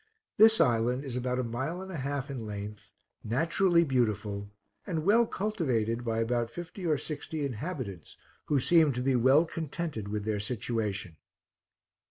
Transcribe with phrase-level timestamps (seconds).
[0.37, 2.89] This island is about a mile and a half in length,
[3.23, 4.49] naturally beautiful,
[4.87, 8.17] and well cultivated by about fifty or sixty inhabitants,
[8.47, 11.17] who seemed to be well contented with their situation.